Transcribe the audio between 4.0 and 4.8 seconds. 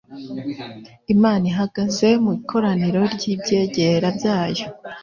byayo